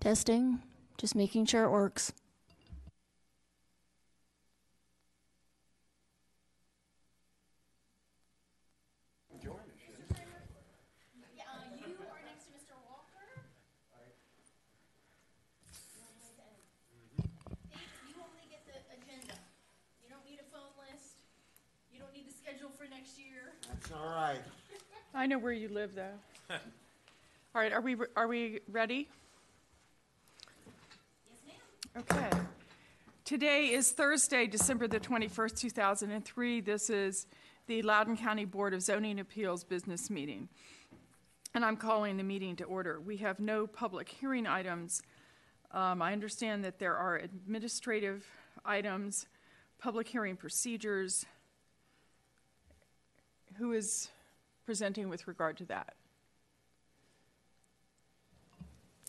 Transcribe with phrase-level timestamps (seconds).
[0.00, 0.60] Testing,
[0.96, 2.14] just making sure it works.
[9.42, 9.60] you are
[12.24, 12.72] next to Mr.
[12.88, 13.44] Walker.
[18.08, 19.36] You only get the agenda.
[20.02, 21.20] You don't need a phone list.
[21.92, 23.52] You don't need the schedule for next year.
[23.68, 24.40] That's all right.
[25.14, 26.18] I know where you live, though.
[27.52, 29.08] All right, are we, are we ready?
[31.98, 32.30] Okay.
[33.24, 36.60] Today is Thursday, December the 21st, 2003.
[36.60, 37.26] This is
[37.66, 40.48] the Loudoun County Board of Zoning Appeals business meeting.
[41.52, 43.00] And I'm calling the meeting to order.
[43.00, 45.02] We have no public hearing items.
[45.72, 48.24] Um, I understand that there are administrative
[48.64, 49.26] items,
[49.80, 51.26] public hearing procedures.
[53.56, 54.10] Who is
[54.64, 55.94] presenting with regard to that?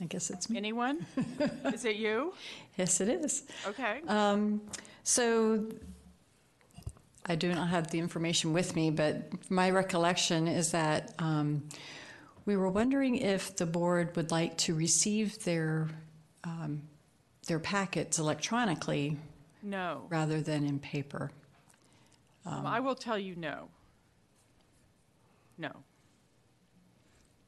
[0.00, 0.56] I guess it's me.
[0.58, 1.04] Anyone?
[1.72, 2.32] Is it you?
[2.76, 3.42] Yes, it is.
[3.66, 4.02] Okay.
[4.06, 4.60] Um,
[5.02, 5.66] so
[7.26, 11.64] I do not have the information with me, but my recollection is that um,
[12.46, 15.88] we were wondering if the board would like to receive their
[16.44, 16.82] um,
[17.48, 19.16] their packets electronically
[19.62, 20.04] No.
[20.08, 21.32] rather than in paper.
[22.46, 23.68] Um, I will tell you no.
[25.58, 25.72] No.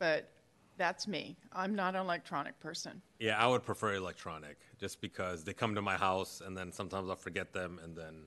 [0.00, 0.28] But
[0.80, 1.36] that's me.
[1.52, 3.02] I'm not an electronic person.
[3.18, 7.10] Yeah, I would prefer electronic, just because they come to my house and then sometimes
[7.10, 8.26] I'll forget them, and then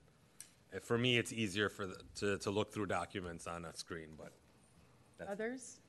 [0.72, 4.10] eh, for me it's easier for the, to to look through documents on a screen.
[4.16, 4.32] But
[5.28, 5.80] Others?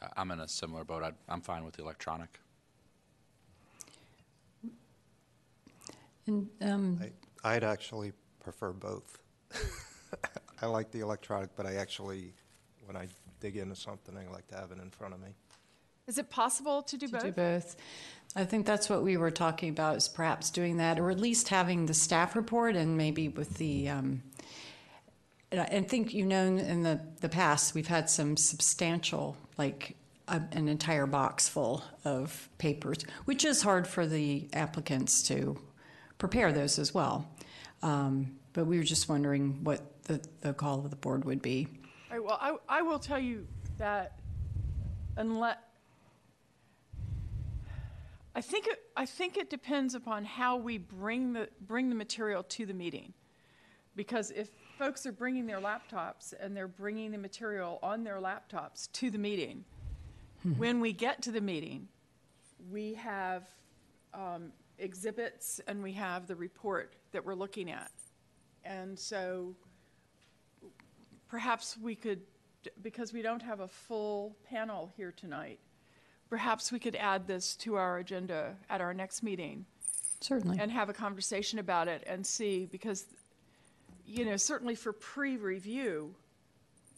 [0.00, 1.02] Uh, I'm in a similar boat.
[1.02, 2.38] I'd, I'm fine with the electronic.
[6.26, 7.00] And um,
[7.42, 9.18] I, I'd actually prefer both.
[10.62, 12.34] I like the electronic, but I actually,
[12.84, 13.08] when I
[13.40, 15.30] dig into something, I like to have it in front of me.
[16.08, 17.22] Is it possible to do to both?
[17.22, 17.76] do both.
[18.34, 21.48] I think that's what we were talking about is perhaps doing that, or at least
[21.48, 23.90] having the staff report and maybe with the.
[23.90, 24.22] Um,
[25.52, 29.96] and I think you know in the the past we've had some substantial like
[30.28, 35.58] a, an entire box full of papers, which is hard for the applicants to
[36.18, 37.28] prepare those as well.
[37.82, 41.68] Um, but we were just wondering what the, the call of the board would be.
[42.10, 43.46] All right, well, I, I will tell you
[43.78, 44.18] that
[45.16, 45.58] unless,
[48.38, 52.44] I think, it, I think it depends upon how we bring the, bring the material
[52.44, 53.12] to the meeting.
[53.96, 58.92] Because if folks are bringing their laptops and they're bringing the material on their laptops
[58.92, 59.64] to the meeting,
[60.56, 61.88] when we get to the meeting,
[62.70, 63.42] we have
[64.14, 67.90] um, exhibits and we have the report that we're looking at.
[68.64, 69.56] And so
[71.28, 72.20] perhaps we could,
[72.82, 75.58] because we don't have a full panel here tonight,
[76.28, 79.64] perhaps we could add this to our agenda at our next meeting
[80.20, 80.58] Certainly.
[80.60, 83.06] and have a conversation about it and see, because,
[84.06, 86.14] you know, certainly for pre-review,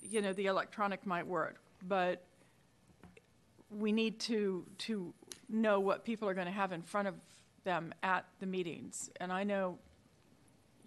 [0.03, 2.25] you know, the electronic might work, but
[3.71, 5.13] we need to, to
[5.49, 7.15] know what people are going to have in front of
[7.65, 9.11] them at the meetings.
[9.21, 9.79] And I know,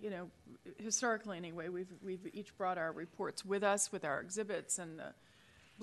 [0.01, 0.29] you know,
[0.77, 5.13] historically anyway, we've, we've each brought our reports with us, with our exhibits and the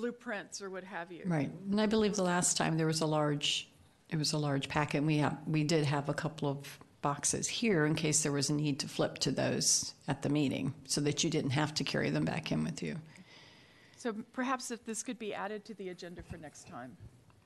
[0.00, 1.22] blueprints or what have you.
[1.26, 3.68] Right, and I believe the last time there was a large,
[4.08, 7.48] it was a large packet, and we have, we did have a couple of boxes
[7.48, 11.00] here in case there was a need to flip to those at the meeting, so
[11.00, 12.96] that you didn't have to carry them back in with you.
[13.96, 16.96] So perhaps if this could be added to the agenda for next time.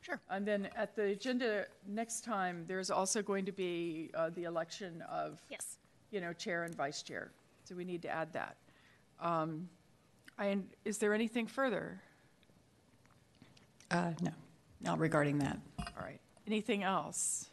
[0.01, 0.21] Sure.
[0.29, 5.03] And then at the agenda next time, there's also going to be uh, the election
[5.11, 5.79] of, Yes.
[6.11, 7.33] you know, chair and vice chair.
[7.65, 8.57] So we need to add that.
[9.19, 9.69] Um,
[10.39, 12.03] And is there anything further?
[13.95, 14.31] Uh, no,
[14.81, 15.57] not regarding that.
[15.79, 16.21] All right.
[16.49, 17.49] Anything else?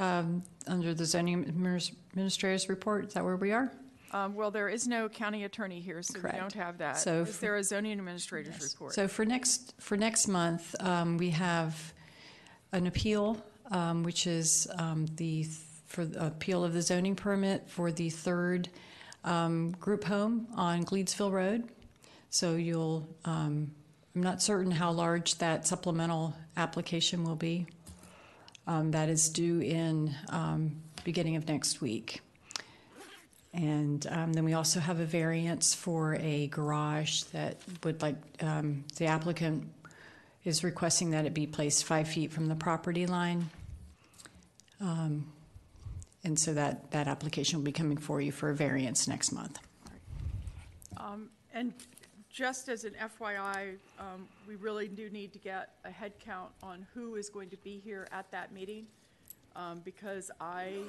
[0.00, 3.70] Um, under the zoning adminis- administrator's report, is that where we are?
[4.12, 6.38] Um, Well, there is no county attorney here, so we Correct.
[6.38, 6.98] don't have that.
[6.98, 8.94] So Is f- there a zoning administrator's report?
[8.94, 11.92] So for next, for next month, um, we have
[12.72, 13.40] an appeal,
[13.70, 15.56] um, which is um, the, th-
[15.86, 18.68] for the appeal of the zoning permit for the third
[19.24, 21.68] um, group home on Gleedsville Road.
[22.30, 23.70] So you'll, um,
[24.16, 27.66] I'm not certain how large that supplemental application will be.
[28.66, 32.22] Um, That is due in um, beginning of next week.
[33.52, 38.84] And um, then we also have a variance for a garage that would like, um,
[38.96, 39.70] the applicant
[40.44, 43.50] is requesting that it be placed five feet from the property line.
[44.80, 45.30] Um,
[46.24, 49.58] And so that, that application will be coming for you for a variance next month.
[50.96, 51.74] Um, And
[52.36, 56.86] just as an FYI, um, we really do need to get a head count on
[56.92, 58.86] who is going to be here at that meeting.
[59.54, 60.80] um, because I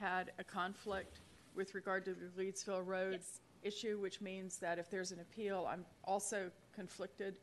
[0.00, 1.20] had a conflict
[1.54, 3.38] with regard to the Gleedsville Road Yes.
[3.62, 7.38] issue, which means that if there's an appeal, I'm also conflicted.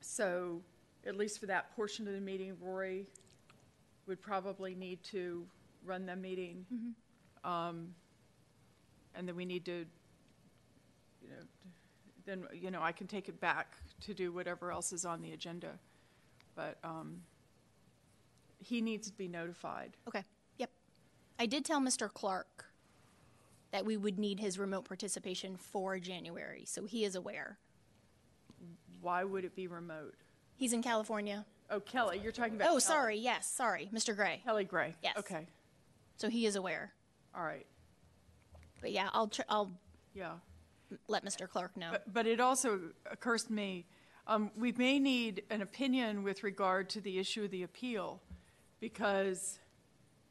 [0.00, 0.60] So,
[1.06, 3.06] at least for that portion of the meeting, Rory
[4.08, 5.46] would probably need to
[5.84, 6.66] run the meeting.
[7.44, 7.94] Um,
[9.14, 9.86] And then we need to,
[11.22, 11.46] you know,
[12.26, 15.32] then, you know, I can take it back to do whatever else is on the
[15.32, 15.72] agenda.
[16.54, 17.22] But um,
[18.58, 19.96] he needs to be notified.
[20.08, 20.22] Okay,
[20.58, 20.70] yep.
[21.38, 22.12] I did tell Mr.
[22.12, 22.66] Clark
[23.72, 27.58] that we would need his remote participation for January, so he is aware.
[29.00, 30.14] Why would it be remote?
[30.56, 31.44] He's in California.
[31.70, 32.80] Oh, Kelly, you're talking about Oh, Kelly.
[32.82, 34.14] sorry, yes, sorry, Mr.
[34.14, 34.42] Gray.
[34.44, 34.94] Kelly Gray.
[35.02, 35.14] Yes.
[35.18, 35.46] Okay,
[36.16, 36.92] So he is aware.
[37.34, 37.66] all right,
[38.82, 39.70] But yeah, I'll, tr- I'll
[40.14, 40.32] yeah.
[41.08, 41.48] Let Mr.
[41.48, 41.90] Clark know.
[41.92, 42.80] But, but it also
[43.10, 43.86] occurs to me,
[44.26, 48.20] um, we may need an opinion with regard to the issue of the appeal,
[48.80, 49.58] because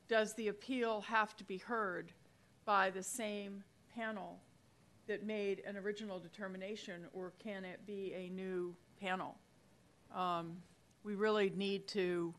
[0.07, 2.11] does the appeal have to be heard
[2.65, 3.63] by the same
[3.95, 4.39] panel
[5.07, 9.35] that made an original determination, or can it be a new panel?
[10.15, 10.57] Um,
[11.03, 12.33] we really need to,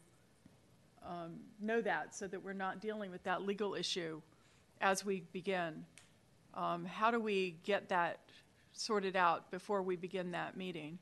[1.07, 4.23] um, know that, so that we're not dealing with that legal issue
[4.81, 5.85] as we begin.
[6.55, 8.19] Um, how do we get that
[8.73, 10.99] sorted out before we begin that meeting?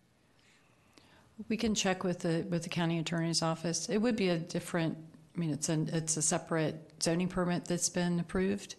[1.48, 3.88] We can check with the, with the county attorney's office.
[3.88, 4.98] It would be a different,
[5.34, 8.76] I mean, it's a, it's a separate zoning permit that's been approved.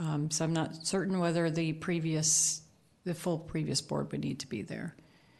[0.00, 2.62] Um, so I'm not certain whether the previous,
[3.04, 4.94] the full previous board would need to be there.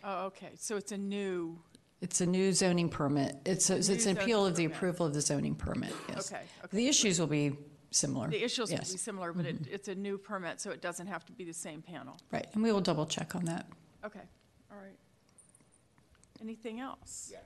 [0.04, 1.58] Oh, okay, so it's a new,
[2.00, 3.36] It's a new zoning permit.
[3.44, 4.76] It's, a- it's an appeal of the permit.
[4.76, 6.30] approval of the zoning permit, yes.
[6.32, 6.76] Okay, okay.
[6.76, 7.56] The issues will be
[7.90, 8.28] similar.
[8.28, 8.92] the issues will yes.
[8.92, 11.52] be similar, but it, it's a new permit, so it doesn't have to be the
[11.52, 12.16] same panel.
[12.30, 13.66] Right, and we will double check on that.
[14.04, 14.20] Okay,
[14.70, 14.96] all right.
[16.40, 17.28] Anything else?
[17.32, 17.42] Yes,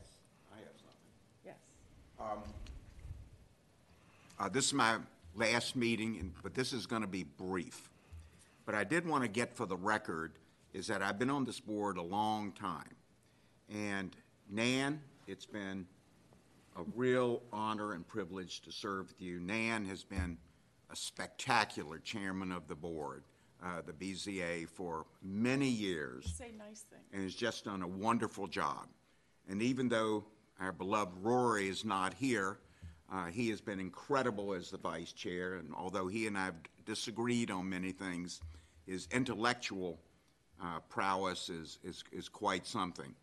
[0.52, 0.96] I have something.
[1.44, 1.56] Yes.
[4.38, 4.98] Uh, This is my
[5.34, 7.90] last meeting, and- but this is going to be brief.
[8.66, 10.32] But I did want to get for the record
[10.72, 12.94] is that I've been on this board a long time.
[13.68, 14.14] And
[14.48, 15.86] Nan, it's been
[16.76, 19.40] a real honor and privilege to serve with you.
[19.40, 20.38] Nan has been
[20.90, 23.24] a spectacular chairman of the board,
[23.64, 27.02] uh, the BZA, for many years Say nice things.
[27.12, 28.86] and has just done a wonderful job.
[29.48, 30.24] And even though
[30.60, 32.58] our beloved Rory is not here,
[33.12, 35.54] uh, he has been incredible as the vice chair.
[35.54, 36.54] And although he and I have
[36.86, 38.40] disagreed on many things,
[38.86, 39.98] his intellectual
[40.62, 43.14] uh, prowess is, is, is quite something.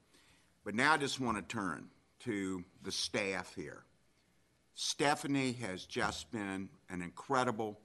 [0.64, 1.88] But now I just want to turn
[2.20, 3.84] to the staff here.
[4.74, 7.80] Stephanie has just been an incredible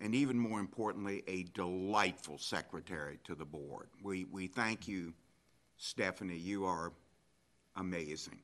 [0.00, 3.88] and even more importantly, a delightful secretary to the board.
[4.02, 5.12] We, we thank you,
[5.76, 6.36] Stephanie.
[6.36, 6.92] You are
[7.76, 8.38] amazing.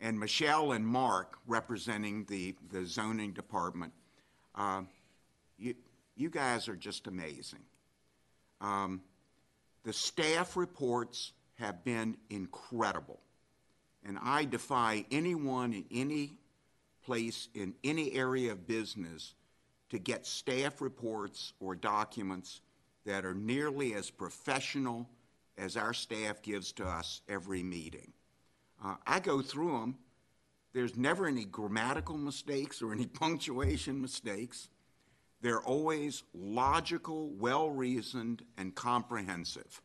[0.00, 3.92] And Michelle and Mark, representing the, the zoning department,
[4.54, 4.82] uh,
[5.58, 5.74] you,
[6.16, 7.62] you guys are just amazing.
[8.60, 9.00] Um,
[9.84, 13.20] the staff reports have been incredible.
[14.04, 16.38] And I defy anyone in any
[17.04, 19.34] place, in any area of business,
[19.90, 22.60] to get staff reports or documents
[23.04, 25.08] that are nearly as professional
[25.56, 28.12] as our staff gives to us every meeting.
[28.84, 29.98] Uh, I go through them.
[30.72, 34.68] There's never any grammatical mistakes or any punctuation mistakes.
[35.40, 39.80] They're always logical, well reasoned, and comprehensive.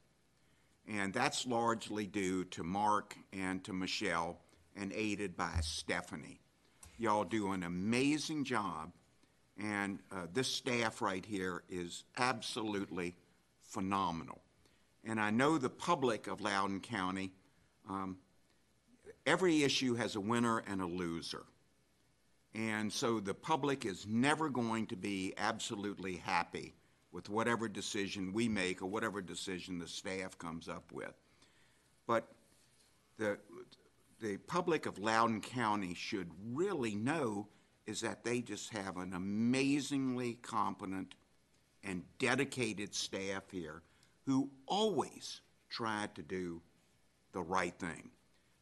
[0.88, 4.40] And that's largely due to Mark and to Michelle
[4.76, 6.40] and aided by Stephanie.
[6.98, 8.92] Y'all do an amazing job,
[9.58, 13.16] and uh, this staff right here is absolutely
[13.62, 14.42] phenomenal.
[15.04, 17.32] And I know the public of Loudoun County,
[17.90, 18.18] um,
[19.26, 21.44] every issue has a winner and a loser.
[22.56, 26.74] And so the public is never going to be absolutely happy
[27.14, 31.14] with whatever decision we make or whatever decision the staff comes up with.
[32.08, 32.28] But
[33.18, 33.38] the,
[34.20, 37.48] the public of Loudoun County should really know
[37.86, 41.14] is that they just have an amazingly competent
[41.84, 43.84] and dedicated staff here
[44.26, 46.62] who always try to do
[47.34, 48.10] the right thing.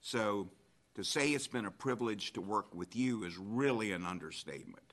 [0.02, 0.50] So
[0.96, 4.91] to say it's been a privilege to work with you is really an understatement.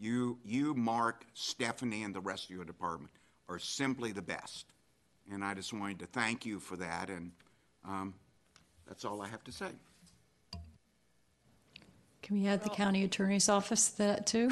[0.00, 3.12] You, you, Mark, Stephanie, and the rest of your department
[3.50, 4.64] are simply the best.
[5.30, 7.30] And I just wanted to thank you for that, and
[7.86, 8.14] um,
[8.88, 9.68] that's all I have to say.
[12.22, 14.50] Can we add the county attorney's office to that too?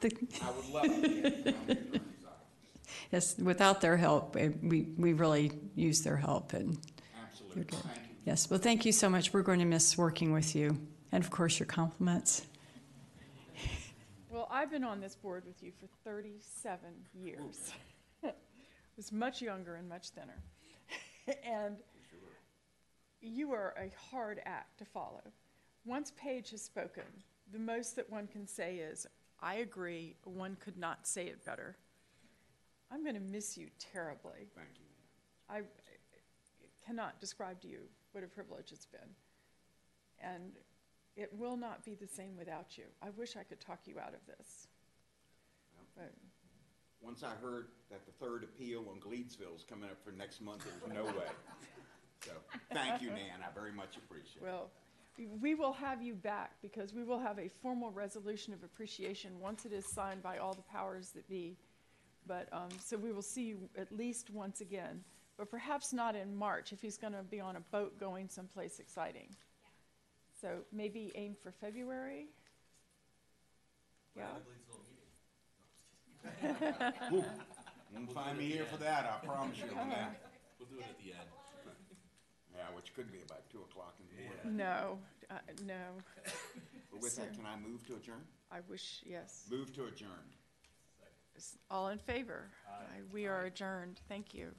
[0.00, 0.10] The-
[0.42, 2.00] I would love to.
[3.12, 6.76] Yes, without their help, eh, we, we really use their help and,
[7.22, 7.64] Absolutely.
[7.64, 8.14] Thank you.
[8.24, 9.32] yes, well, thank you so much.
[9.32, 10.76] We're going to miss working with you.
[11.12, 12.46] and of course, your compliments.
[14.56, 17.72] I've been on this board with you for 37 years.
[18.24, 18.32] I
[18.96, 20.42] was much younger and much thinner.
[21.44, 21.76] and
[23.20, 25.20] you are a hard act to follow.
[25.84, 27.02] Once Paige has spoken,
[27.52, 29.06] the most that one can say is,
[29.42, 31.76] I agree, one could not say it better.
[32.90, 34.48] I'm going to miss you terribly.
[34.54, 34.86] Thank you.
[35.50, 35.60] I
[36.86, 37.80] cannot describe to you
[38.12, 39.10] what a privilege it's been.
[40.18, 40.52] And
[41.16, 42.84] it will not be the same without you.
[43.02, 44.68] I wish I could talk you out of this.
[45.96, 46.12] But
[47.00, 50.64] Once I heard that the third appeal on Gleedsville is coming up for next month,
[50.64, 51.26] there was no way.
[52.20, 52.32] So,
[52.72, 54.42] thank you, Nan, I very much appreciate it.
[54.42, 54.70] Well,
[55.16, 59.38] we- we will have you back because we will have a formal resolution of appreciation
[59.40, 61.56] once it is signed by all the powers that be.
[62.26, 65.04] But, um, so we will see you at least once again,
[65.36, 69.34] but perhaps not in March if he's gonna be on a boat going someplace exciting.
[70.40, 72.26] So maybe aim for February?
[74.16, 74.24] Yeah,
[77.94, 80.22] Won't find me here for that, I promise you on that.
[80.58, 81.28] We'll do it at the end.
[82.54, 84.56] Yeah, which could be about two o'clock in the morning.
[84.56, 84.98] no,
[85.30, 85.34] uh,
[85.66, 85.74] no,
[86.90, 88.24] But with that, can I move to adjourn?
[88.50, 89.44] I wish, yes.
[89.50, 90.10] Move to adjourn.
[91.70, 92.48] All in favor?
[92.66, 93.02] Aye.
[93.12, 94.00] We are adjourned.
[94.08, 94.52] Thank you.